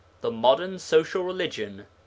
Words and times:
The 0.21 0.31
Modern 0.31 0.79
Social 0.79 1.23
Religion. 1.23 1.85